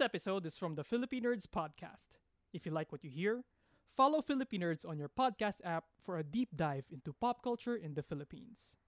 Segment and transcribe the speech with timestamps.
[0.00, 2.16] This episode is from the Philippine Nerds podcast.
[2.54, 3.44] If you like what you hear,
[3.94, 7.92] follow Philippine Nerds on your podcast app for a deep dive into pop culture in
[7.92, 8.80] the Philippines.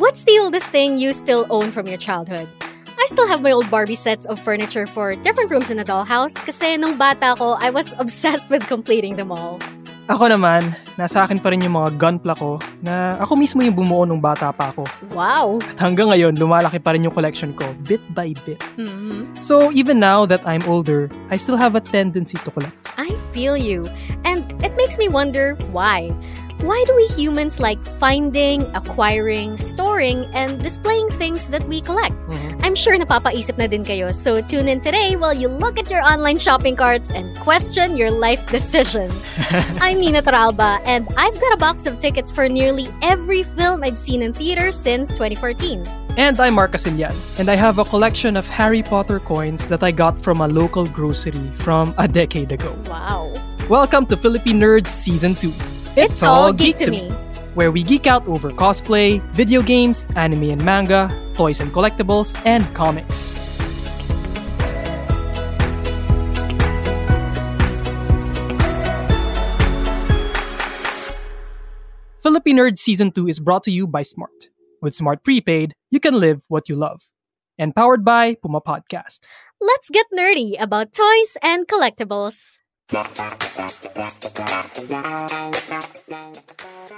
[0.00, 2.48] What's the oldest thing you still own from your childhood?
[2.88, 6.40] I still have my old Barbie sets of furniture for different rooms in the dollhouse
[6.46, 9.60] kasi nung bata ko, I was obsessed with completing them all.
[10.04, 14.04] Ako naman, nasa akin pa rin yung mga gunpla ko na ako mismo yung bumuo
[14.04, 14.84] nung bata pa ako.
[15.16, 15.64] Wow!
[15.64, 18.60] At hanggang ngayon, lumalaki pa rin yung collection ko, bit by bit.
[18.76, 22.76] hmm So even now that I'm older, I still have a tendency to collect.
[23.00, 23.88] I feel you.
[24.28, 26.12] And it makes me wonder why.
[26.64, 32.16] Why do we humans like finding, acquiring, storing, and displaying things that we collect?
[32.24, 32.64] Mm-hmm.
[32.64, 34.08] I'm sure napapaisip na din kayo.
[34.16, 38.08] So tune in today while you look at your online shopping carts and question your
[38.08, 39.36] life decisions.
[39.84, 44.00] I'm Nina Toralba, and I've got a box of tickets for nearly every film I've
[44.00, 45.84] seen in theaters since 2014.
[46.16, 49.92] And I'm Mark Casilian, and I have a collection of Harry Potter coins that I
[49.92, 52.72] got from a local grocery from a decade ago.
[52.88, 53.36] Wow.
[53.68, 55.83] Welcome to Philippine Nerds Season 2.
[55.96, 57.08] It's all geek to me.
[57.54, 62.64] where we geek out over cosplay, video games, anime and manga, toys and collectibles, and
[62.74, 63.30] comics.
[72.22, 74.48] Philippine Nerds Season 2 is brought to you by Smart.
[74.80, 77.02] With Smart Prepaid, you can live what you love.
[77.58, 79.20] And powered by Puma Podcast.
[79.60, 82.60] Let's get nerdy about toys and collectibles.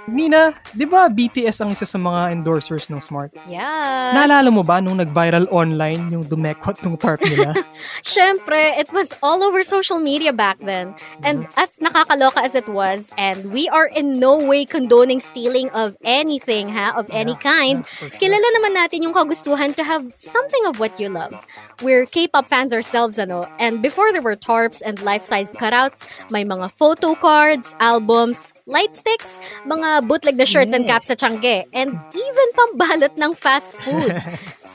[0.07, 3.35] Nina, di ba BTS ang isa sa mga endorsers ng Smart?
[3.43, 4.15] Yes.
[4.15, 7.51] Naalala mo ba nung nag-viral online yung dumekot ng tarp nila?
[8.07, 10.95] Syempre, it was all over social media back then.
[11.27, 15.99] And as nakakaloka as it was, and we are in no way condoning stealing of
[16.07, 18.15] anything, ha, of any Yeah, kind, yeah, sure.
[18.15, 21.35] kilala naman natin yung kagustuhan to have something of what you love.
[21.83, 26.71] We're K-pop fans ourselves, ano, and before there were tarps and life-sized cutouts, may mga
[26.71, 32.47] photo cards, albums, light sticks, mga bootleg na shirts and caps sa tiyangge, and even
[32.55, 34.15] pambalot ng fast food.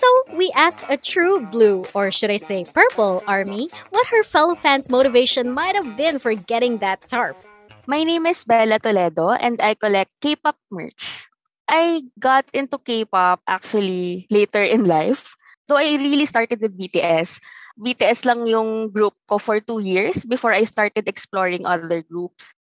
[0.02, 4.58] So we asked a true blue, or should I say purple, army what her fellow
[4.58, 7.38] fans' motivation might have been for getting that tarp.
[7.86, 11.28] My name is Bella Toledo and I collect K-pop merch.
[11.68, 15.34] I got into K-pop actually later in life.
[15.72, 17.40] Though I really started with BTS.
[17.80, 22.52] BTS lang yung group ko for two years before I started exploring other groups.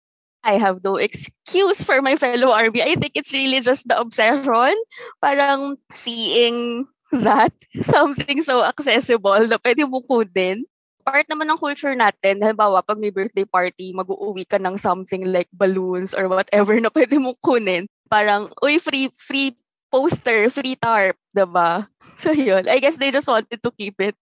[0.47, 2.79] I have no excuse for my fellow RB.
[2.79, 4.79] I think it's really just the obsession.
[5.19, 7.51] Parang seeing that,
[7.83, 10.63] something so accessible na pwede mo kunin.
[11.03, 15.51] Part naman ng culture natin, halimbawa, pag may birthday party, mag-uuwi ka ng something like
[15.51, 17.91] balloons or whatever na pwede mong kunin.
[18.07, 19.51] Parang, uy, free, free
[19.91, 21.85] poster, free tarp, diba?
[22.21, 24.15] So yun, I guess they just wanted to keep it.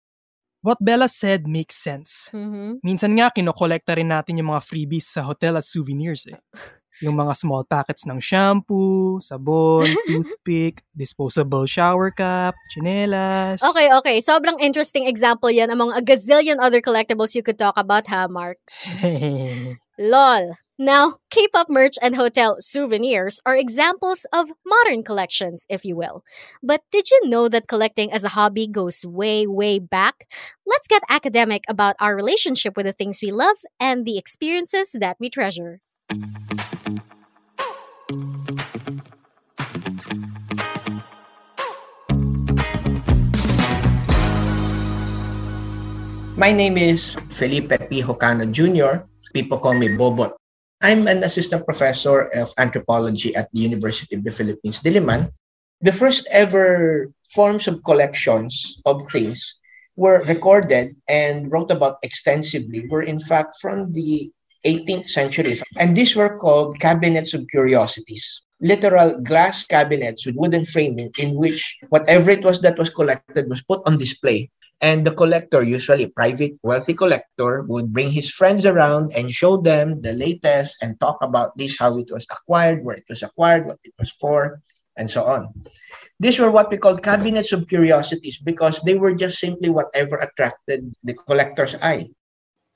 [0.63, 2.29] What Bella said makes sense.
[2.35, 2.83] Mm-hmm.
[2.83, 6.39] Minsan nga, kinokolekta rin natin yung mga freebies sa hotel as souvenirs eh.
[7.05, 13.61] Yung mga small packets ng shampoo, sabon, toothpick, disposable shower cap, chinelas.
[13.61, 14.17] Okay, okay.
[14.25, 18.57] Sobrang interesting example yan among a gazillion other collectibles you could talk about, ha, Mark?
[20.01, 20.57] LOL.
[20.79, 26.21] Now, K-pop merch and hotel souvenirs are examples of modern collections, if you will.
[26.63, 30.29] But did you know that collecting as a hobby goes way, way back?
[30.67, 35.17] Let's get academic about our relationship with the things we love and the experiences that
[35.19, 35.81] we treasure.
[46.37, 48.03] My name is Felipe P.
[48.03, 49.09] Jocano Jr.
[49.33, 50.37] People call me Bobot.
[50.83, 55.33] I'm an assistant professor of anthropology at the University of the Philippines, Diliman.
[55.81, 59.57] The first ever forms of collections of things
[59.97, 64.31] were recorded and wrote about extensively were in fact from the
[64.65, 65.57] 18th century.
[65.77, 68.43] And these were called cabinets of curiosities.
[68.61, 73.63] Literal glass cabinets with wooden framing in which whatever it was that was collected was
[73.63, 74.51] put on display.
[74.81, 79.57] And the collector, usually a private wealthy collector, would bring his friends around and show
[79.57, 83.65] them the latest and talk about this, how it was acquired, where it was acquired,
[83.65, 84.61] what it was for,
[84.97, 85.49] and so on.
[86.21, 90.93] These were what we called cabinets of curiosities because they were just simply whatever attracted
[91.05, 92.13] the collector's eye.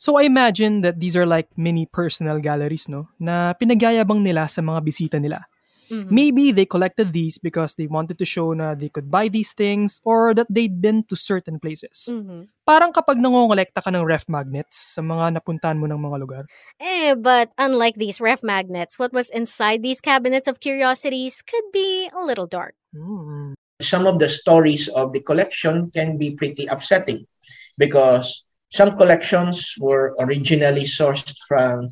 [0.00, 3.12] So I imagine that these are like mini personal galleries, no?
[3.20, 5.44] Na pinagyayabang nila sa mga bisita nila.
[5.90, 6.14] Mm-hmm.
[6.14, 10.00] Maybe they collected these because they wanted to show na they could buy these things
[10.06, 12.06] or that they'd been to certain places.
[12.06, 12.46] Mm-hmm.
[12.62, 16.42] Parang kapag nangongolekta ka ng ref magnets sa mga napuntahan mo ng mga lugar.
[16.78, 22.06] Eh, but unlike these ref magnets, what was inside these cabinets of curiosities could be
[22.14, 22.78] a little dark.
[22.94, 23.58] Mm.
[23.82, 27.26] Some of the stories of the collection can be pretty upsetting
[27.74, 31.90] because some collections were originally sourced from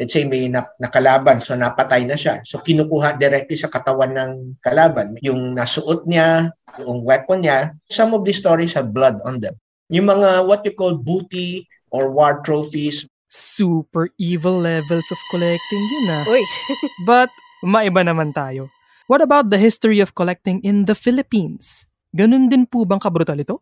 [0.00, 2.40] let's say may na, nakalaban, so napatay na siya.
[2.40, 4.32] So kinukuha directly sa katawan ng
[4.64, 5.20] kalaban.
[5.20, 9.52] Yung nasuot niya, yung weapon niya, some of these stories have blood on them.
[9.92, 13.04] Yung mga what you call booty or war trophies.
[13.28, 16.24] Super evil levels of collecting yun ah.
[16.32, 16.42] Uy.
[17.10, 17.28] But
[17.60, 18.72] maiba naman tayo.
[19.04, 21.84] What about the history of collecting in the Philippines?
[22.16, 23.60] Ganun din po bang kabrutal ito?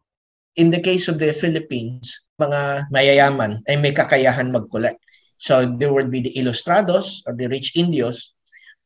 [0.54, 5.02] In the case of the Philippines, mga mayayaman ay may kakayahan mag-collect.
[5.38, 8.34] So there would be the ilustrados or the rich indios,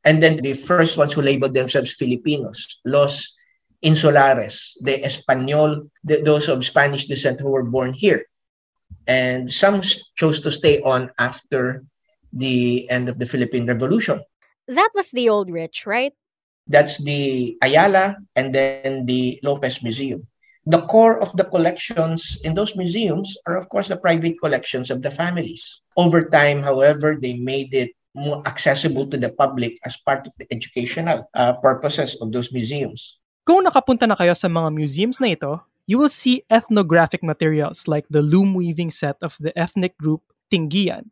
[0.04, 3.34] and then the first ones who labeled themselves Filipinos, los
[3.82, 8.26] insulares, the Espanol, the, those of Spanish descent who were born here.
[9.06, 9.82] And some
[10.14, 11.84] chose to stay on after
[12.32, 14.22] the end of the Philippine Revolution.
[14.68, 16.12] That was the old rich, right?
[16.68, 20.26] That's the Ayala and then the Lopez Museum.
[20.64, 25.02] The core of the collections in those museums are, of course, the private collections of
[25.02, 25.81] the families.
[25.96, 30.46] Over time, however, they made it more accessible to the public as part of the
[30.52, 33.18] educational uh, purposes of those museums.
[33.42, 38.06] Kung nakapunta na kayo sa mga museums na ito, you will see ethnographic materials like
[38.08, 40.22] the loom weaving set of the ethnic group
[40.52, 41.10] Tingian,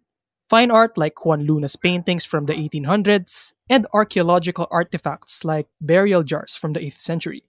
[0.49, 6.55] fine art like Juan Luna's paintings from the 1800s, and archaeological artifacts like burial jars
[6.55, 7.43] from the 8th century.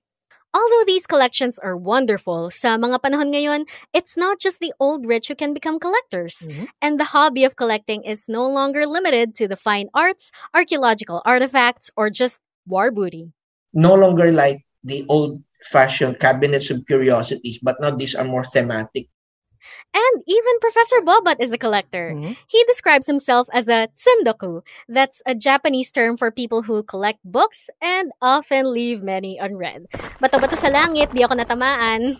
[0.51, 3.63] Although these collections are wonderful, sa mga panahon ngayon,
[3.95, 6.43] it's not just the old rich who can become collectors.
[6.47, 6.67] Mhm.
[6.83, 11.87] And the hobby of collecting is no longer limited to the fine arts, archaeological artifacts,
[11.95, 13.31] or just war booty.
[13.71, 19.07] No longer like the old fashioned cabinets of curiosities, but now these are more thematic.
[19.93, 22.13] And even Professor Bobot is a collector.
[22.15, 22.37] Mhm.
[22.47, 24.61] He describes himself as a tsundoku.
[24.87, 29.87] That's a Japanese term for people who collect books and often leave many unread.
[30.19, 32.19] Bato-bato sa langit, di ako natamaan.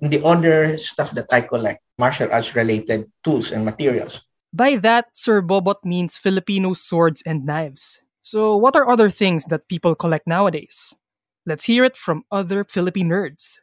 [0.00, 4.24] The other stuff that I collect, martial arts related tools and materials.
[4.50, 8.00] By that, Sir Bobot means Filipino swords and knives.
[8.22, 10.96] So, what are other things that people collect nowadays?
[11.46, 13.60] Let's hear it from other Philippine nerds.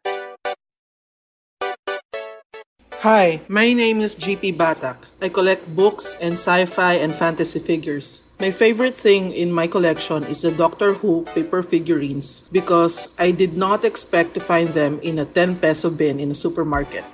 [3.05, 4.97] Hi, my name is GP Batak.
[5.21, 8.23] I collect books and sci-fi and fantasy figures.
[8.41, 13.53] My favorite thing in my collection is the Doctor Who paper figurines because I did
[13.53, 17.05] not expect to find them in a 10 peso bin in a supermarket.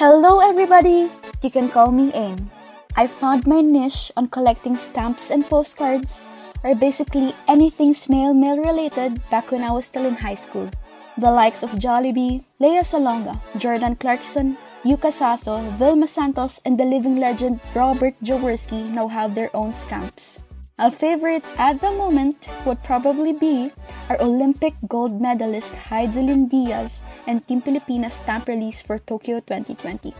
[0.00, 1.12] Hello, everybody!
[1.44, 2.48] You can call me Aim.
[2.96, 6.24] I found my niche on collecting stamps and postcards,
[6.64, 10.72] or basically anything snail mail related back when I was still in high school.
[11.20, 17.18] The likes of Jollibee, Lea Salonga, Jordan Clarkson, Yuka Sasso, Vilma Santos, and the living
[17.18, 20.46] legend Robert Jaworski now have their own stamps.
[20.78, 23.74] A favorite at the moment would probably be
[24.06, 30.14] our Olympic gold medalist Hidilyn Diaz and Team Pilipinas stamp release for Tokyo 2020.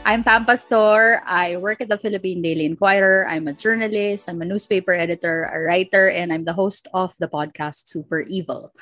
[0.00, 1.20] I'm Pam Pastor.
[1.28, 3.28] I work at the Philippine Daily Inquirer.
[3.28, 7.28] I'm a journalist, I'm a newspaper editor, a writer, and I'm the host of the
[7.28, 8.72] podcast Super Evil.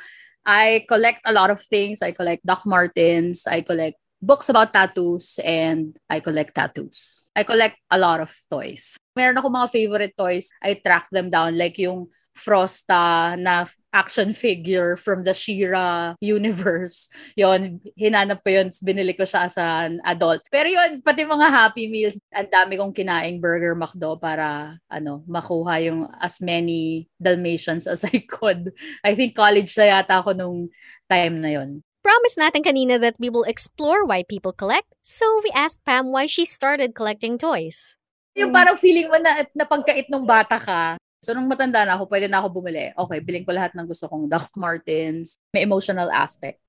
[0.46, 2.06] I collect a lot of things.
[2.06, 7.30] I collect Doc Martens, I collect books about tattoos, and I collect tattoos.
[7.34, 8.98] I collect a lot of toys.
[9.14, 10.50] Meron ako mga favorite toys.
[10.62, 17.10] I track them down like yung Frosta na action figure from the Shira universe.
[17.40, 20.46] Yon, hinanap ko yun, binili ko siya as an adult.
[20.46, 25.82] Pero yon, pati mga Happy Meals, ang dami kong kinaing Burger McDo para ano, makuha
[25.82, 28.70] yung as many Dalmatians as I could.
[29.06, 30.70] I think college na yata ako nung
[31.10, 31.82] time na yon.
[32.08, 36.24] Promise natin kanina that we will explore why people collect, so we asked Pam why
[36.24, 38.00] she started collecting toys.
[38.32, 42.30] Yung parang feeling mo na napagkait nung bata ka, So, nung matanda na ako, pwede
[42.30, 42.94] na ako bumili.
[42.94, 45.34] Okay, biling ko lahat ng gusto kong Doc Martens.
[45.50, 46.62] May emotional aspect.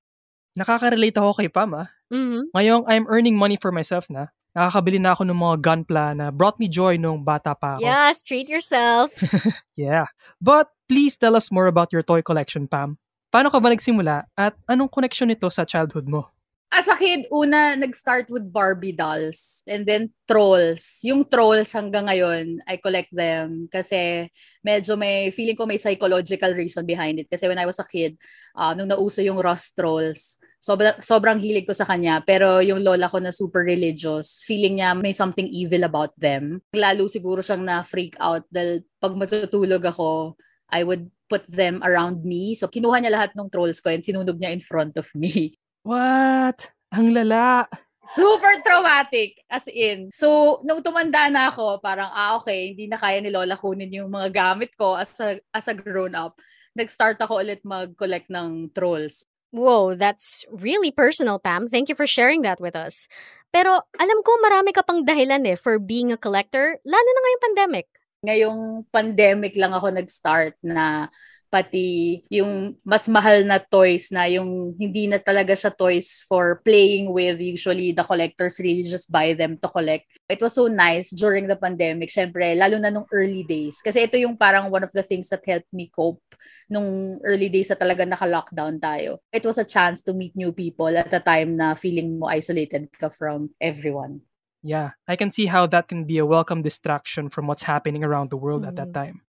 [0.58, 1.86] Nakaka-relate ako kay Pam ah.
[2.10, 2.50] Mm-hmm.
[2.50, 6.58] Ngayong I'm earning money for myself na, Nakakabili na ako ng mga gunpla na brought
[6.58, 7.86] me joy nung bata pa ako.
[7.86, 9.14] Yes, treat yourself.
[9.78, 10.10] yeah.
[10.42, 12.98] But please tell us more about your toy collection, Pam.
[13.30, 16.26] Paano ka ba nagsimula at anong connection nito sa childhood mo?
[16.70, 21.02] As a kid, una, nag-start with Barbie dolls and then trolls.
[21.02, 24.30] Yung trolls hanggang ngayon, I collect them kasi
[24.62, 27.26] medyo may, feeling ko may psychological reason behind it.
[27.26, 28.18] Kasi when I was a kid,
[28.54, 32.22] uh, nung nauso yung Ross trolls, sobra, sobrang hilig ko sa kanya.
[32.22, 36.62] Pero yung lola ko na super religious, feeling niya may something evil about them.
[36.74, 40.38] Lalo siguro siyang na-freak out dahil pag matutulog ako,
[40.70, 42.58] I would put them around me.
[42.58, 45.54] So, kinuha niya lahat ng trolls ko and sinunog niya in front of me.
[45.86, 46.74] What?
[46.90, 47.70] Ang lala.
[48.18, 50.10] Super traumatic, as in.
[50.10, 54.10] So, nung tumanda na ako, parang, ah, okay, hindi na kaya ni Lola kunin yung
[54.10, 56.34] mga gamit ko as a, as a grown-up.
[56.74, 59.30] Nag-start ako ulit mag-collect ng trolls.
[59.54, 61.66] Whoa, that's really personal, Pam.
[61.66, 63.06] Thank you for sharing that with us.
[63.50, 67.44] Pero alam ko marami ka pang dahilan eh for being a collector, lalo na ngayong
[67.50, 67.86] pandemic.
[68.20, 71.08] Ngayong pandemic lang ako nag-start na
[71.50, 77.10] pati yung mas mahal na toys na yung hindi na talaga siya toys for playing
[77.10, 77.42] with.
[77.42, 80.06] Usually, the collectors really just buy them to collect.
[80.30, 83.82] It was so nice during the pandemic, syempre, lalo na nung early days.
[83.82, 86.22] Kasi ito yung parang one of the things that helped me cope
[86.70, 89.18] nung early days na talaga naka-lockdown tayo.
[89.34, 92.92] It was a chance to meet new people at a time na feeling mo isolated
[92.94, 94.22] ka from everyone.
[94.62, 98.28] Yeah, I can see how that can be a welcome distraction from what's happening around
[98.28, 98.76] the world mm-hmm.
[98.76, 99.24] at that time.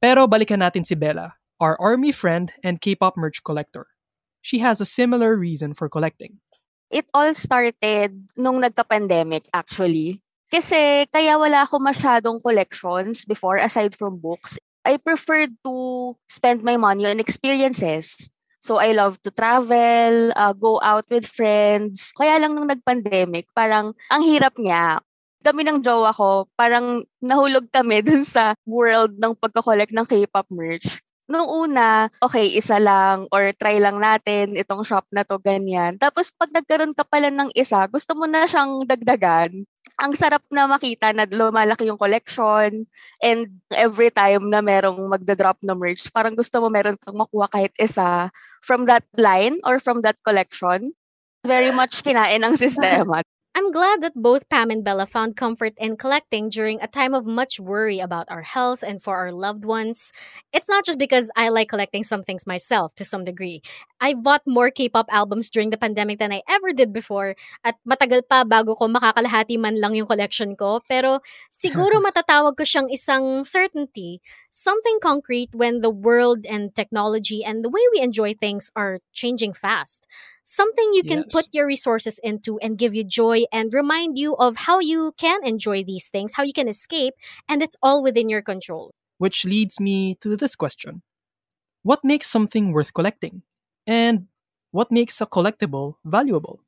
[0.00, 3.86] Pero balikan natin si Bella our army friend and K-pop merch collector.
[4.42, 6.40] She has a similar reason for collecting.
[6.90, 10.20] It all started nung nagka-pandemic actually.
[10.52, 14.60] Kasi kaya wala ako masyadong collections before aside from books.
[14.84, 18.28] I preferred to spend my money on experiences.
[18.64, 22.16] So I love to travel, uh, go out with friends.
[22.16, 25.04] Kaya lang nung nag-pandemic, parang ang hirap niya
[25.44, 31.04] kami ng jowa ko, parang nahulog kami dun sa world ng pagkakolek ng K-pop merch
[31.24, 35.96] nung una, okay, isa lang or try lang natin itong shop na to, ganyan.
[35.96, 39.64] Tapos pag nagkaroon ka pala ng isa, gusto mo na siyang dagdagan.
[40.04, 42.84] Ang sarap na makita na lumalaki yung collection
[43.24, 47.72] and every time na merong magda-drop na merch, parang gusto mo meron kang makuha kahit
[47.80, 48.28] isa
[48.60, 50.92] from that line or from that collection.
[51.48, 53.24] Very much kinain ang sistema.
[53.56, 57.24] I'm glad that both Pam and Bella found comfort in collecting during a time of
[57.24, 60.10] much worry about our health and for our loved ones.
[60.52, 63.62] It's not just because I like collecting some things myself to some degree.
[64.04, 67.32] I bought more K-pop albums during the pandemic than I ever did before
[67.64, 70.84] at matagal pa bago ko makakalahati man lang yung collection ko.
[70.84, 74.20] Pero siguro matatawag ko siyang isang certainty,
[74.52, 79.56] something concrete when the world and technology and the way we enjoy things are changing
[79.56, 80.04] fast
[80.44, 81.32] something you can yes.
[81.32, 85.40] put your resources into and give you joy and remind you of how you can
[85.42, 87.14] enjoy these things, how you can escape,
[87.48, 88.92] and it's all within your control.
[89.16, 91.00] Which leads me to this question
[91.82, 93.42] What makes something worth collecting?
[93.86, 94.28] And
[94.70, 96.60] what makes a collectible valuable?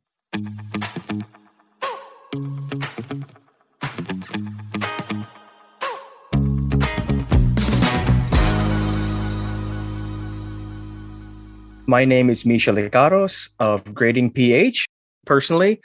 [11.88, 14.86] My name is Misha Licaros of Grading PH.
[15.24, 15.80] Personally,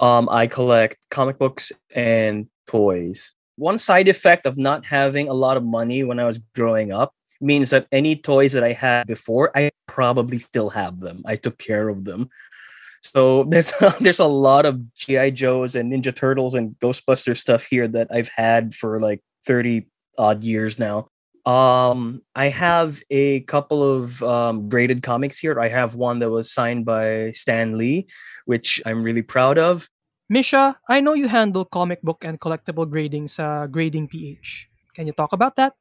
[0.00, 3.36] um, I collect comic books and toys.
[3.56, 7.14] One side effect of not having a lot of money when I was growing up
[7.42, 11.22] means that any toys that I had before, I probably still have them.
[11.26, 12.30] I took care of them.
[13.02, 17.88] So there's there's a lot of GI Joes and Ninja Turtles and Ghostbuster stuff here
[17.88, 19.86] that I've had for like 30
[20.18, 21.08] odd years now.
[21.44, 25.58] Um, I have a couple of um, graded comics here.
[25.58, 28.06] I have one that was signed by Stan Lee,
[28.46, 29.88] which I'm really proud of.
[30.28, 34.68] Misha, I know you handle comic book and collectible grading sa Grading PH.
[34.94, 35.74] Can you talk about that?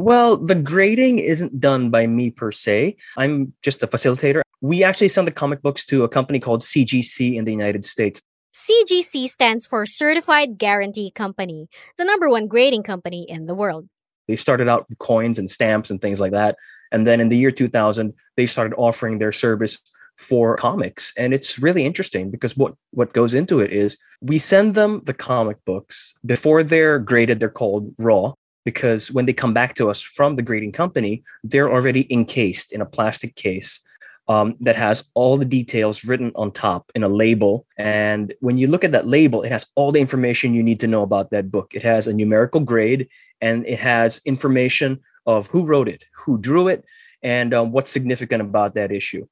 [0.00, 2.96] Well, the grading isn't done by me per se.
[3.18, 4.40] I'm just a facilitator.
[4.62, 8.22] We actually send the comic books to a company called CGC in the United States.
[8.54, 13.90] CGC stands for Certified Guaranty Company, the number one grading company in the world.
[14.26, 16.56] They started out with coins and stamps and things like that.
[16.90, 19.82] And then in the year 2000, they started offering their service
[20.16, 21.12] for comics.
[21.18, 25.14] And it's really interesting because what, what goes into it is we send them the
[25.14, 28.32] comic books before they're graded, they're called raw.
[28.64, 32.80] Because when they come back to us from the grading company, they're already encased in
[32.80, 33.80] a plastic case
[34.28, 37.66] um, that has all the details written on top in a label.
[37.78, 40.86] And when you look at that label, it has all the information you need to
[40.86, 41.72] know about that book.
[41.74, 43.08] It has a numerical grade
[43.40, 46.84] and it has information of who wrote it, who drew it,
[47.22, 49.26] and um, what's significant about that issue.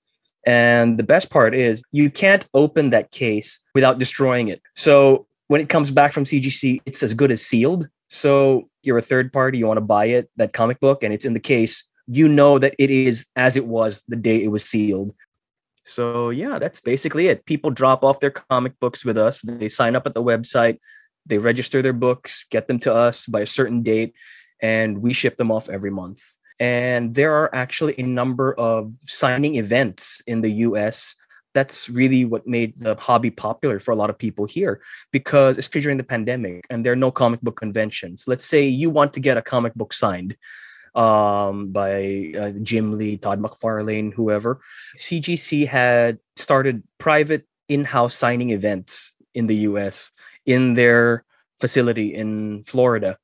[0.44, 4.62] And the best part is you can't open that case without destroying it.
[4.75, 7.88] So when it comes back from CGC, it's as good as sealed.
[8.08, 11.24] So you're a third party, you want to buy it, that comic book, and it's
[11.24, 14.64] in the case, you know that it is as it was the day it was
[14.64, 15.14] sealed.
[15.84, 17.46] So yeah, that's basically it.
[17.46, 19.42] People drop off their comic books with us.
[19.42, 20.78] They sign up at the website,
[21.26, 24.14] they register their books, get them to us by a certain date,
[24.60, 26.20] and we ship them off every month.
[26.60, 31.14] And there are actually a number of signing events in the US
[31.58, 35.86] that's really what made the hobby popular for a lot of people here because especially
[35.86, 38.28] during the pandemic and there are no comic book conventions.
[38.28, 40.36] Let's say you want to get a comic book signed
[40.94, 44.60] um, by uh, jim lee todd mcfarlane whoever
[44.96, 50.10] cgc had started private in-house signing events in the us
[50.46, 51.24] in their
[51.60, 53.18] facility in florida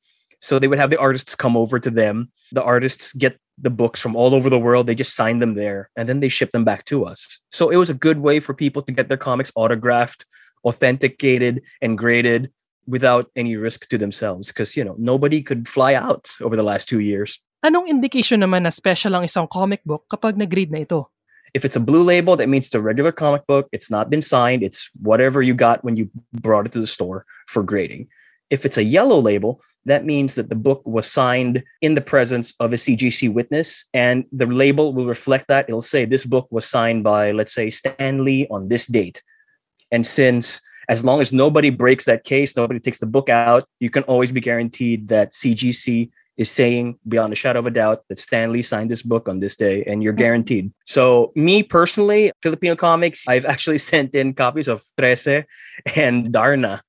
[0.44, 4.00] so they would have the artists come over to them the artists get the books
[4.00, 4.86] from all over the world.
[4.86, 7.40] They just sign them there and then they ship them back to us.
[7.50, 10.24] So it was a good way for people to get their comics autographed,
[10.64, 12.52] authenticated, and graded
[12.86, 16.88] without any risk to themselves because, you know, nobody could fly out over the last
[16.88, 17.40] two years.
[17.64, 21.08] Anong indication naman na special ang isang comic book kapag nag-grade na ito?
[21.54, 23.68] If it's a blue label, that means it's a regular comic book.
[23.72, 24.62] It's not been signed.
[24.62, 28.10] It's whatever you got when you brought it to the store for grading.
[28.50, 32.54] If it's a yellow label, that means that the book was signed in the presence
[32.60, 35.66] of a CGC witness, and the label will reflect that.
[35.68, 39.22] It'll say this book was signed by, let's say, Stan Lee on this date.
[39.90, 43.90] And since as long as nobody breaks that case, nobody takes the book out, you
[43.90, 48.18] can always be guaranteed that CGC is saying beyond a shadow of a doubt that
[48.18, 50.18] Stan Lee signed this book on this day and you're mm-hmm.
[50.18, 50.72] guaranteed.
[50.84, 55.44] So me personally, Filipino comics, I've actually sent in copies of Trese
[55.94, 56.82] and Darna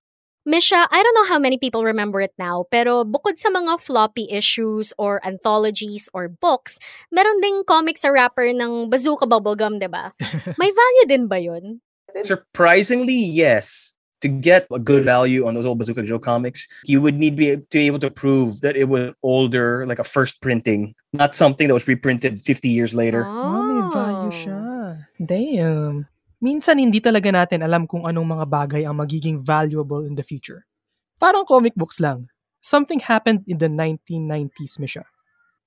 [0.45, 4.29] Misha, I don't know how many people remember it now, pero bukod sa mga floppy
[4.29, 6.77] issues or anthologies or books,
[7.09, 10.13] meron ding comics sa wrapper ng Bazooka Bubblegum, di ba?
[10.61, 11.81] May value din ba yun?
[12.21, 13.97] Surprisingly, yes.
[14.21, 17.57] To get a good value on those old Bazooka Joe comics, you would need to
[17.69, 21.73] be able to prove that it was older, like a first printing, not something that
[21.73, 23.25] was reprinted 50 years later.
[23.25, 24.61] Oh, may value siya.
[25.17, 26.05] Damn.
[26.41, 30.65] Minsan hindi talaga natin alam kung anong mga bagay ang magiging valuable in the future.
[31.19, 32.27] Parang comic books lang.
[32.65, 35.05] Something happened in the 1990s, Misha.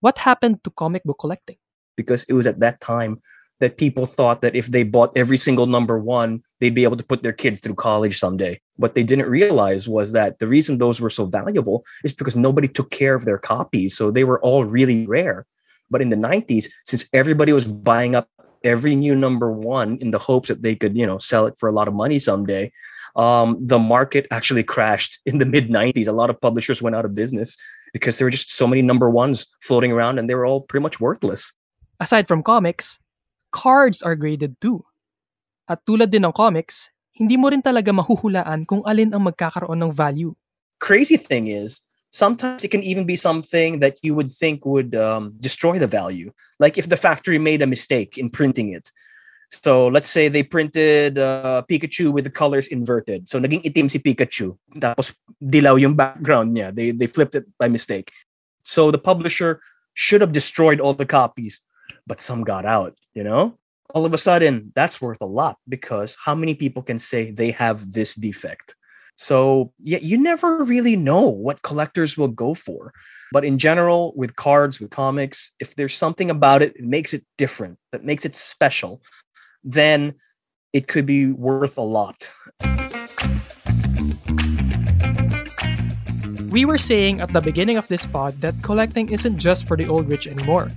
[0.00, 1.56] What happened to comic book collecting?
[1.96, 3.18] Because it was at that time
[3.60, 7.04] that people thought that if they bought every single number one, they'd be able to
[7.04, 8.60] put their kids through college someday.
[8.76, 12.68] What they didn't realize was that the reason those were so valuable is because nobody
[12.68, 13.96] took care of their copies.
[13.96, 15.46] So they were all really rare.
[15.90, 18.28] But in the 90s, since everybody was buying up
[18.64, 21.68] every new number one in the hopes that they could, you know, sell it for
[21.68, 22.72] a lot of money someday.
[23.16, 26.08] Um, the market actually crashed in the mid 90s.
[26.08, 27.56] A lot of publishers went out of business
[27.92, 30.82] because there were just so many number ones floating around and they were all pretty
[30.82, 31.52] much worthless.
[32.00, 32.98] Aside from comics,
[33.50, 34.84] cards are graded too.
[35.68, 39.92] At tulad din ng comics, hindi mo rin talaga mahuhulaan kung alin ang magkakaroon ng
[39.92, 40.32] value.
[40.78, 45.34] Crazy thing is, sometimes it can even be something that you would think would um,
[45.38, 48.90] destroy the value like if the factory made a mistake in printing it
[49.50, 53.28] so let's say they printed uh, Pikachu with the colors inverted.
[53.28, 54.58] So naging itim si Pikachu.
[54.76, 56.74] Tapos dilaw yung background niya.
[56.74, 58.12] They they flipped it by mistake.
[58.62, 59.60] So the publisher
[59.94, 61.60] should have destroyed all the copies,
[62.06, 63.56] but some got out, you know?
[63.94, 67.50] All of a sudden, that's worth a lot because how many people can say they
[67.52, 68.76] have this defect?
[69.18, 72.92] So yeah, you never really know what collectors will go for.
[73.32, 77.24] But in general, with cards, with comics, if there's something about it, that makes it
[77.36, 79.02] different, that makes it special,
[79.64, 80.14] then
[80.72, 82.32] it could be worth a lot.
[86.50, 89.88] We were saying at the beginning of this pod that collecting isn't just for the
[89.88, 90.68] old rich anymore.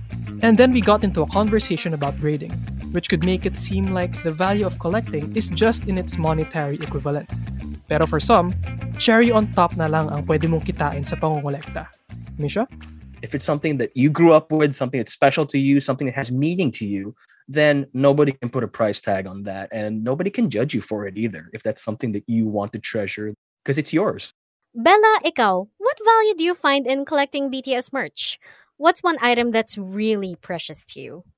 [0.42, 2.50] And then we got into a conversation about grading,
[2.90, 6.74] which could make it seem like the value of collecting is just in its monetary
[6.74, 7.30] equivalent.
[7.92, 8.48] Pero for some,
[8.96, 11.92] cherry on top na lang ang pwede mong kitain sa pangongolekta.
[12.40, 12.64] Misha?
[13.20, 16.16] If it's something that you grew up with, something that's special to you, something that
[16.16, 17.12] has meaning to you,
[17.52, 19.68] then nobody can put a price tag on that.
[19.76, 22.80] And nobody can judge you for it either if that's something that you want to
[22.80, 24.32] treasure because it's yours.
[24.72, 28.40] Bella, ikaw, what value do you find in collecting BTS merch?
[28.80, 31.28] What's one item that's really precious to you?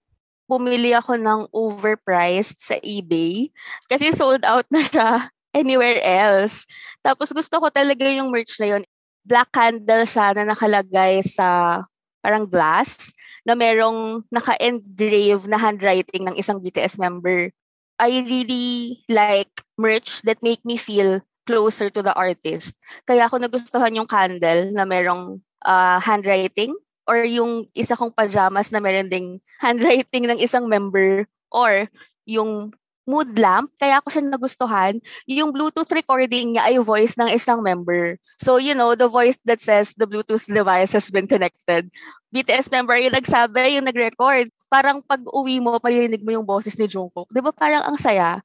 [0.46, 3.50] Bumili ako ng overpriced sa eBay
[3.90, 6.66] kasi sold out na siya anywhere else.
[7.00, 8.82] Tapos gusto ko talaga yung merch na yun.
[9.24, 11.80] Black candle siya na nakalagay sa
[12.20, 13.14] parang glass
[13.46, 17.52] na merong naka-engrave na handwriting ng isang BTS member.
[18.00, 22.74] I really like merch that make me feel closer to the artist.
[23.04, 26.72] Kaya ako nagustuhan yung candle na merong uh, handwriting
[27.04, 31.86] or yung isa kong pajamas na meron ding handwriting ng isang member or
[32.24, 32.72] yung
[33.04, 34.94] mood lamp, kaya ako siya nagustuhan.
[35.28, 38.16] Yung Bluetooth recording niya ay voice ng isang member.
[38.40, 41.88] So, you know, the voice that says the Bluetooth device has been connected.
[42.34, 44.50] BTS member yung nagsabi, yung nag-record.
[44.66, 47.30] Parang pag uwi mo, maririnig mo yung boses ni Jungkook.
[47.30, 48.42] Di ba parang ang saya?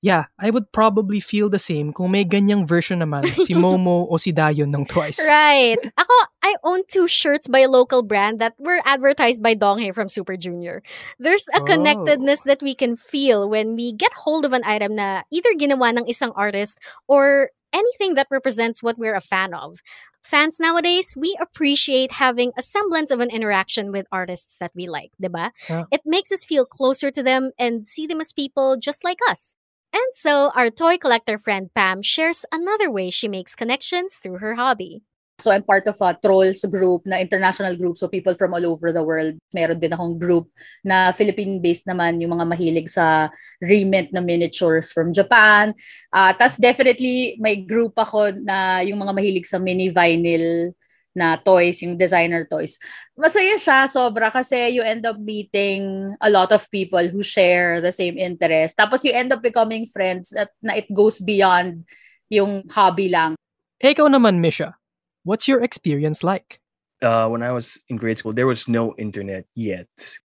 [0.00, 4.16] Yeah, I would probably feel the same kung may ganyang version naman si Momo o
[4.16, 5.20] si Dayon ng Twice.
[5.20, 5.76] Right.
[5.92, 6.14] Ako,
[6.50, 10.34] I own two shirts by a local brand that were advertised by Donghae from Super
[10.34, 10.82] Junior.
[11.22, 11.64] There's a Oh.
[11.64, 15.94] connectedness that we can feel when we get hold of an item na either ginawa
[15.94, 16.74] ng isang artist
[17.06, 19.78] or anything that represents what we're a fan of.
[20.26, 25.14] Fans nowadays, we appreciate having a semblance of an interaction with artists that we like,
[25.22, 25.54] diba?
[25.70, 25.86] Yeah.
[25.94, 29.54] It makes us feel closer to them and see them as people just like us.
[29.94, 34.54] And so, our toy collector friend Pam shares another way she makes connections through her
[34.58, 35.02] hobby.
[35.40, 37.96] So I'm part of a trolls group na international group.
[37.96, 39.40] So people from all over the world.
[39.56, 40.52] Meron din akong group
[40.84, 43.32] na Philippine-based naman yung mga mahilig sa
[43.64, 45.72] remint na miniatures from Japan.
[46.12, 50.76] Uh, Tapos definitely may group ako na yung mga mahilig sa mini vinyl
[51.10, 52.78] na toys, yung designer toys.
[53.18, 57.90] Masaya siya sobra kasi you end up meeting a lot of people who share the
[57.90, 58.78] same interest.
[58.78, 61.82] Tapos you end up becoming friends at na it goes beyond
[62.30, 63.34] yung hobby lang.
[63.82, 64.79] Ikaw naman, Misha.
[65.24, 66.60] What's your experience like?
[67.02, 69.88] uh, when I was in grade school, there was no internet yet.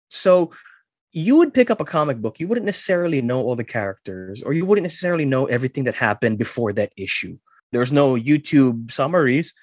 [0.10, 0.52] So
[1.12, 4.54] you would pick up a comic book, you wouldn't necessarily know all the characters, or
[4.54, 7.38] you wouldn't necessarily know everything that happened before that issue.
[7.72, 9.54] There's no YouTube summaries.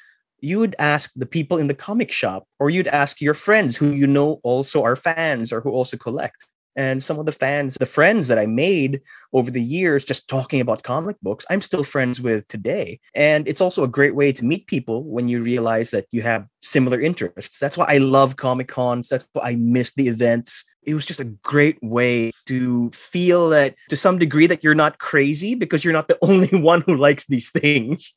[0.40, 3.90] You would ask the people in the comic shop, or you'd ask your friends who
[3.90, 6.46] you know also are fans or who also collect.
[6.78, 9.00] And some of the fans, the friends that I made
[9.32, 13.00] over the years just talking about comic books, I'm still friends with today.
[13.16, 16.46] And it's also a great way to meet people when you realize that you have
[16.62, 17.58] similar interests.
[17.58, 19.08] That's why I love Comic Cons.
[19.08, 20.64] That's why I miss the events.
[20.84, 24.98] It was just a great way to feel that to some degree that you're not
[24.98, 28.14] crazy because you're not the only one who likes these things.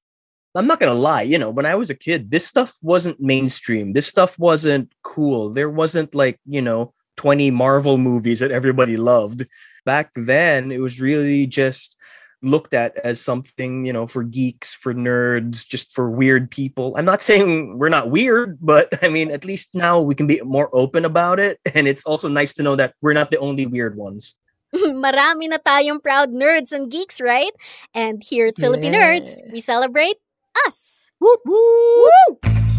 [0.54, 3.94] I'm not gonna lie, you know, when I was a kid, this stuff wasn't mainstream.
[3.94, 5.50] This stuff wasn't cool.
[5.50, 9.46] There wasn't like, you know, 20 Marvel movies that everybody loved.
[9.86, 11.96] Back then, it was really just
[12.42, 16.98] looked at as something, you know, for geeks, for nerds, just for weird people.
[16.98, 20.42] I'm not saying we're not weird, but I mean, at least now we can be
[20.42, 21.60] more open about it.
[21.76, 24.34] And it's also nice to know that we're not the only weird ones.
[24.74, 27.54] Marami na tayong proud nerds and geeks, right?
[27.94, 30.18] And here at Philippine Nerds, we celebrate
[30.66, 31.12] us.
[31.22, 32.71] Woo woo!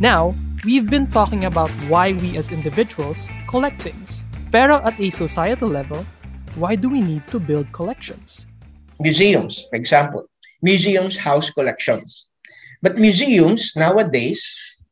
[0.00, 0.34] Now,
[0.64, 4.24] we've been talking about why we as individuals collect things.
[4.48, 6.08] Pero at a societal level,
[6.56, 8.48] why do we need to build collections?
[8.98, 10.24] Museums, for example.
[10.64, 12.32] Museums house collections.
[12.80, 14.40] But museums nowadays,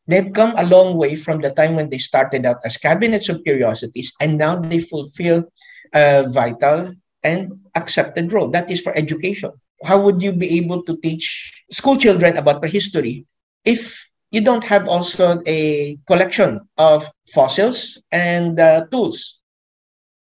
[0.07, 3.41] they've come a long way from the time when they started out as cabinets of
[3.45, 5.49] curiosities, and now they fulfill
[5.95, 6.93] a vital
[7.25, 8.53] and accepted role.
[8.53, 9.53] That is for education.
[9.89, 13.25] How would you be able to teach school children about prehistory
[13.65, 19.41] if you don't have also a collection of fossils and uh, tools?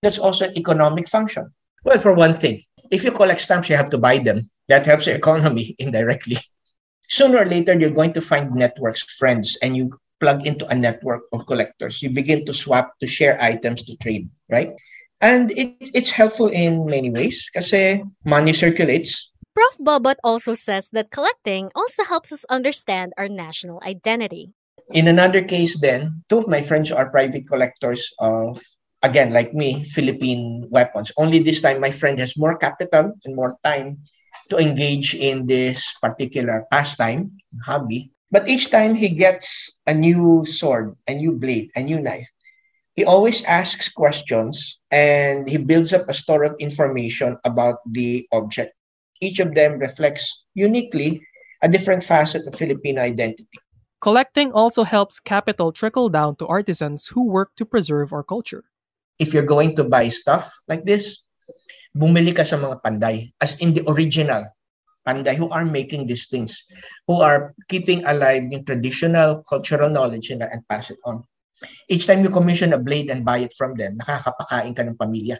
[0.02, 1.52] That's also economic function.
[1.84, 4.42] Well, for one thing, if you collect stamps, you have to buy them.
[4.68, 6.38] That helps the economy indirectly.
[7.08, 11.22] Sooner or later, you're going to find networks, friends, and you plug into a network
[11.32, 12.00] of collectors.
[12.00, 14.70] You begin to swap, to share items, to trade, right?
[15.20, 17.74] And it, it's helpful in many ways because
[18.24, 19.31] money circulates.
[19.54, 19.76] Prof.
[19.80, 24.54] Bobot also says that collecting also helps us understand our national identity.
[24.92, 28.60] In another case, then, two of my friends are private collectors of,
[29.02, 31.12] again, like me, Philippine weapons.
[31.16, 34.00] Only this time, my friend has more capital and more time
[34.48, 37.32] to engage in this particular pastime,
[37.64, 38.10] hobby.
[38.30, 42.28] But each time he gets a new sword, a new blade, a new knife,
[42.96, 48.72] he always asks questions and he builds up a store of information about the object.
[49.22, 51.22] Each of them reflects uniquely
[51.62, 53.46] a different facet of Filipino identity.
[54.02, 58.66] Collecting also helps capital trickle down to artisans who work to preserve our culture.
[59.22, 61.22] If you're going to buy stuff like this,
[61.94, 64.42] bumili ka sa mga panday, as in the original
[65.06, 66.66] panday who are making these things,
[67.06, 71.22] who are keeping alive yung traditional cultural knowledge nila and pass it on.
[71.86, 75.38] Each time you commission a blade and buy it from them, nakakapakain ka ng pamilya.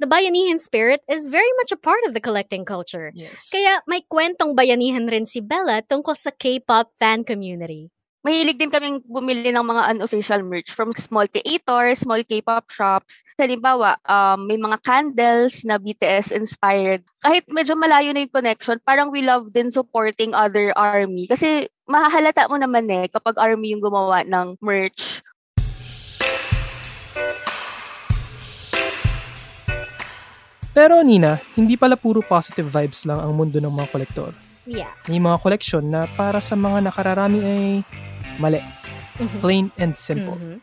[0.00, 3.12] The bayanihan spirit is very much a part of the collecting culture.
[3.14, 3.48] Yes.
[3.52, 7.94] Kaya may kwentong bayanihan rin si Bella tungkol sa K-pop fan community.
[8.24, 13.20] Mahilig din kaming bumili ng mga unofficial merch from small creators, small K-pop shops.
[13.36, 17.04] Halimbawa, um, may mga candles na BTS inspired.
[17.20, 21.28] Kahit medyo malayo na yung connection, parang we love din supporting other army.
[21.28, 25.13] Kasi mahahalata mo naman eh kapag army yung gumawa ng merch.
[30.74, 34.34] Pero Nina, hindi pala puro positive vibes lang ang mundo ng mga kolektor.
[34.66, 34.90] Yeah.
[35.06, 37.64] May mga koleksyon na para sa mga nakararami ay
[38.42, 38.58] mali.
[39.22, 39.38] Mhm.
[39.38, 40.34] Plain and simple.
[40.34, 40.58] Mhm.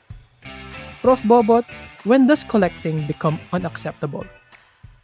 [1.00, 1.24] Prof.
[1.24, 1.64] Bobot,
[2.04, 4.28] when does collecting become unacceptable?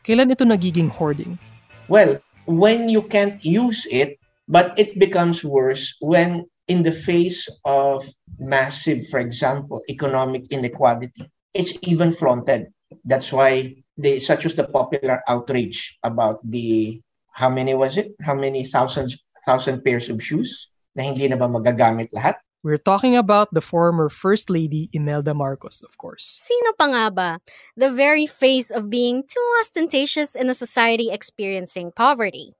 [0.04, 1.40] Kailan ito nagiging hoarding?
[1.88, 4.20] Well, when you can't use it,
[4.52, 8.04] but it becomes worse when in the face of
[8.44, 12.76] massive, for example, economic inequality, it's even flaunted.
[13.08, 17.02] That's why they such was the popular outrage about the
[17.34, 18.14] how many was it?
[18.22, 22.42] How many thousands thousand pairs of shoes na hindi na ba magagamit lahat?
[22.66, 26.36] We're talking about the former First Lady Imelda Marcos, of course.
[26.42, 27.30] Sino pa nga ba?
[27.78, 32.58] The very face of being too ostentatious in a society experiencing poverty.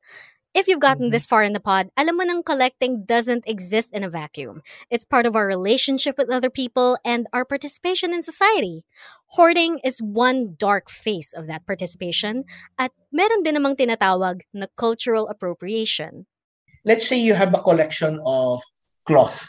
[0.58, 1.14] If you've gotten mm-hmm.
[1.14, 4.66] this far in the pod, alam mo nang collecting doesn't exist in a vacuum.
[4.90, 8.82] It's part of our relationship with other people and our participation in society.
[9.38, 12.42] Hoarding is one dark face of that participation
[12.82, 16.26] at meron din namang tinatawag na cultural appropriation.
[16.88, 18.64] let's say you have a collection of
[19.06, 19.46] cloth.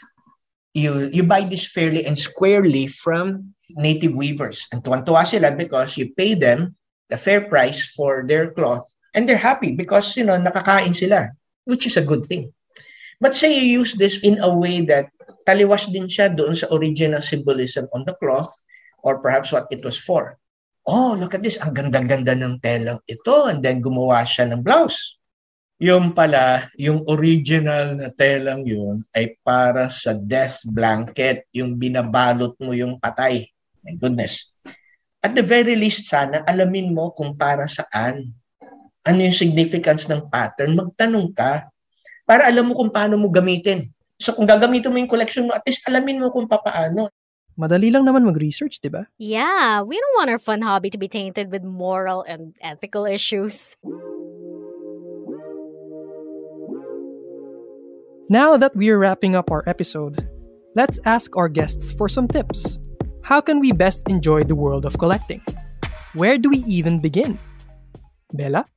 [0.75, 4.67] You you buy this fairly and squarely from native weavers.
[4.69, 6.75] And tuwan-tuwa sila because you pay them
[7.09, 8.85] the fair price for their cloth
[9.19, 11.27] and they're happy because you know nakakain sila,
[11.67, 12.55] which is a good thing.
[13.19, 15.11] But say you use this in a way that
[15.43, 18.47] taliwas din siya doon sa original symbolism on the cloth
[19.03, 20.39] or perhaps what it was for.
[20.87, 21.59] Oh, look at this.
[21.59, 23.51] Ang ganda-ganda ng telang ito.
[23.51, 25.19] And then gumawa siya ng blouse
[25.79, 32.75] yung pala, yung original na telang yun ay para sa death blanket, yung binabalot mo
[32.75, 33.47] yung patay.
[33.79, 34.51] My goodness.
[35.23, 38.35] At the very least, sana alamin mo kung para saan.
[39.07, 41.71] Ano yung significance ng pattern, magtanong ka
[42.27, 43.89] para alam mo kung paano mo gamitin.
[44.19, 47.07] So kung gagamitin mo yung collection mo, at least alamin mo kung paano.
[47.59, 49.07] Madali lang naman mag-research, di ba?
[49.19, 53.75] Yeah, we don't want our fun hobby to be tainted with moral and ethical issues.
[58.29, 60.23] Now that we're wrapping up our episode,
[60.77, 62.77] let's ask our guests for some tips.
[63.25, 65.41] How can we best enjoy the world of collecting?
[66.13, 67.41] Where do we even begin?
[68.31, 68.69] Bella?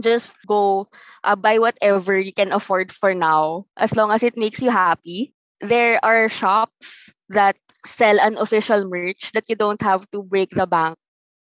[0.00, 0.88] Just go
[1.22, 5.34] uh, buy whatever you can afford for now, as long as it makes you happy.
[5.60, 10.98] There are shops that sell unofficial merch that you don't have to break the bank.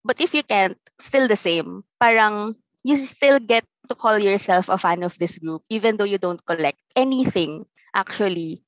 [0.04, 1.84] But if you can't, still the same.
[2.00, 6.18] Parang you still get to call yourself a fan of this group, even though you
[6.18, 8.62] don't collect anything, actually.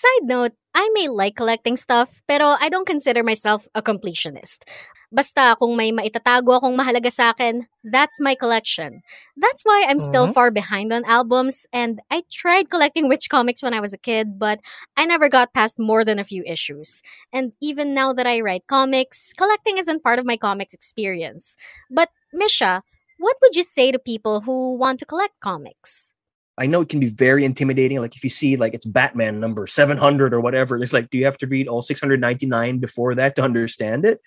[0.00, 4.64] Side note, I may like collecting stuff, pero I don't consider myself a completionist.
[5.12, 9.02] Basta kung may maitatago akong mahalaga sa akin, that's my collection.
[9.36, 10.32] That's why I'm still Mhm.
[10.32, 14.38] far behind on albums, and I tried collecting witch comics when I was a kid,
[14.38, 14.64] but
[14.96, 17.02] I never got past more than a few issues.
[17.34, 21.58] And even now that I write comics, collecting isn't part of my comics experience.
[21.92, 22.80] But, Misha,
[23.18, 26.14] what would you say to people who want to collect comics?
[26.60, 27.98] I know it can be very intimidating.
[28.00, 31.24] Like if you see like it's Batman number 700 or whatever, it's like, do you
[31.24, 34.20] have to read all 699 before that to understand it?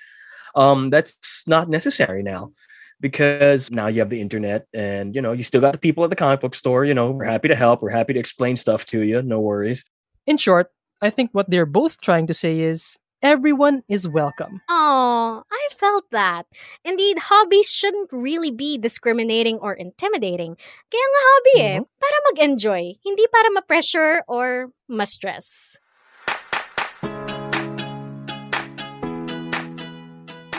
[0.56, 2.52] Um, that's not necessary now
[3.00, 6.10] because now you have the internet and you know you still got the people at
[6.10, 6.86] the comic book store.
[6.86, 7.84] You know, we're happy to help.
[7.84, 9.22] We're happy to explain stuff to you.
[9.22, 9.86] No worries.
[10.26, 10.72] In short,
[11.04, 14.62] I think what they're both trying to say is everyone is welcome.
[14.70, 16.46] Oh, I felt that.
[16.84, 20.60] Indeed, hobbies shouldn't really be discriminating or intimidating.
[20.92, 25.80] Kaya nga hobby eh, para mag-enjoy, hindi para ma-pressure or ma-stress.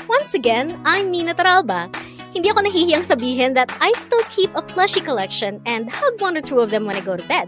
[0.09, 1.92] Once again, I'm Nina Taralba.
[2.35, 6.42] Hindi ako nahihiyang sabihin that I still keep a plushie collection and hug one or
[6.42, 7.47] two of them when I go to bed.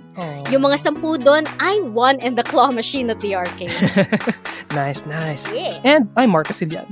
[0.54, 3.74] Yung mga sampu doon, I won in the claw machine at the arcade.
[4.78, 5.42] nice, nice.
[5.50, 5.82] Yeah.
[5.82, 6.86] And I'm Mark Casilian.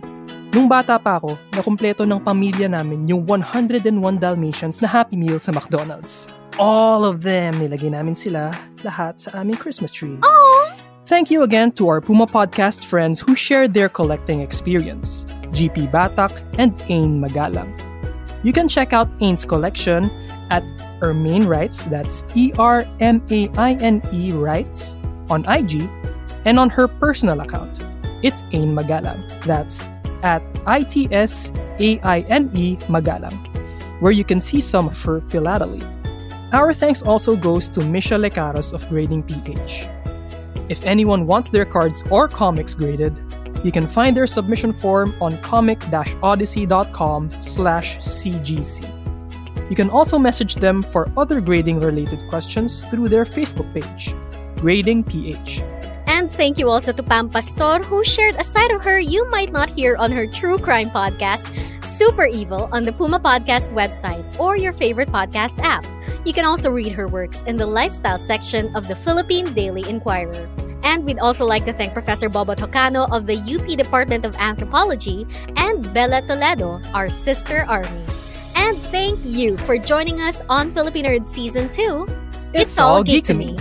[0.51, 3.87] Nung bata pa ako, nakumpleto ng pamilya namin yung 101
[4.19, 6.27] Dalmatians na Happy Meal sa McDonald's.
[6.59, 8.51] All of them, nilagay namin sila
[8.83, 10.19] lahat sa aming Christmas tree.
[10.19, 10.75] Aww!
[11.07, 15.24] Thank you again to our Puma Podcast friends who shared their collecting experience,
[15.55, 17.71] GP Batak and Ain Magalang.
[18.43, 20.11] You can check out Ain's collection
[20.51, 20.65] at
[21.01, 24.95] Ermaine Rights, that's E-R-M-A-I-N-E Rights,
[25.31, 25.89] on IG,
[26.45, 27.85] and on her personal account.
[28.23, 29.89] It's Ain Magalang, that's
[30.23, 35.83] at I-T-S-A-I-N-E Magalang, where you can see some of her philately.
[36.53, 39.87] Our thanks also goes to Misha Lecaros of Grading PH.
[40.69, 43.17] If anyone wants their cards or comics graded,
[43.65, 49.71] you can find their submission form on comic-odyssey.com slash cgc.
[49.71, 54.15] You can also message them for other grading-related questions through their Facebook page,
[54.61, 55.63] Grading PH.
[56.07, 59.29] And And thank you also to Pam Pastor, who shared a side of her you
[59.29, 61.45] might not hear on her true crime podcast,
[61.85, 65.85] Super Evil, on the Puma Podcast website or your favorite podcast app.
[66.25, 70.49] You can also read her works in the lifestyle section of the Philippine Daily Inquirer.
[70.85, 75.27] And we'd also like to thank Professor Bobot Jocano of the UP Department of Anthropology
[75.57, 78.05] and Bella Toledo, our sister army.
[78.55, 82.07] And thank you for joining us on Philippine Nerd Season 2.
[82.53, 83.57] It's, all geek to me.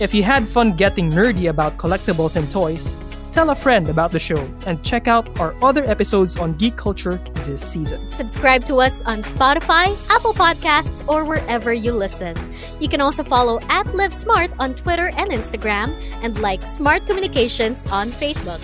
[0.00, 2.94] If you had fun getting nerdy about collectibles and toys,
[3.32, 7.16] tell a friend about the show and check out our other episodes on geek culture
[7.46, 8.08] this season.
[8.08, 12.36] Subscribe to us on Spotify, Apple Podcasts, or wherever you listen.
[12.78, 17.86] You can also follow at Live Smart on Twitter and Instagram and like Smart Communications
[17.86, 18.60] on Facebook.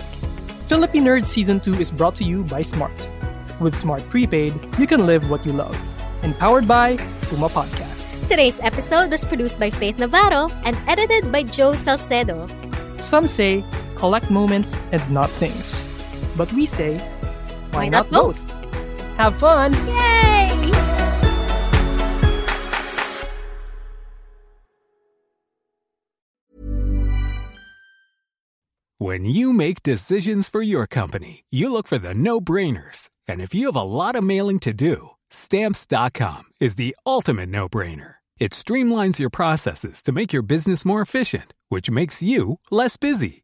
[0.67, 2.93] Philippine Nerd Season 2 is brought to you by Smart.
[3.59, 5.75] With Smart Prepaid, you can live what you love.
[6.21, 8.05] And powered by Puma Podcast.
[8.27, 12.45] Today's episode was produced by Faith Navarro and edited by Joe Salcedo.
[12.99, 13.63] Some say
[13.99, 15.85] collect moments and not things.
[16.35, 16.97] But we say,
[17.71, 18.39] why, Why not both?
[19.17, 19.73] Have fun!
[19.73, 20.19] Yay!
[29.01, 33.09] When you make decisions for your company, you look for the no brainers.
[33.29, 37.69] And if you have a lot of mailing to do, stamps.com is the ultimate no
[37.69, 38.15] brainer.
[38.39, 43.43] It streamlines your processes to make your business more efficient, which makes you less busy.